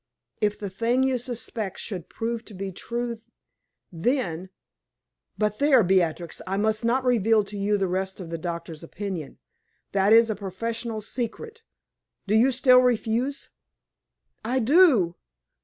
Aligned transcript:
If 0.41 0.57
the 0.57 0.71
thing 0.71 1.03
you 1.03 1.19
suspect 1.19 1.77
should 1.77 2.09
prove 2.09 2.43
to 2.45 2.55
be 2.55 2.71
true, 2.71 3.17
then' 3.91 4.49
But 5.37 5.59
there, 5.59 5.83
Beatrix, 5.83 6.41
I 6.47 6.57
must 6.57 6.83
not 6.83 7.03
reveal 7.03 7.43
to 7.43 7.55
you 7.55 7.77
the 7.77 7.87
rest 7.87 8.19
of 8.19 8.31
the 8.31 8.39
doctor's 8.39 8.83
opinion. 8.83 9.37
That 9.91 10.11
is 10.11 10.31
a 10.31 10.35
professional 10.35 11.01
secret. 11.01 11.61
Do 12.25 12.33
you 12.33 12.51
still 12.51 12.79
refuse?" 12.79 13.49
"I 14.43 14.57
do." 14.57 15.17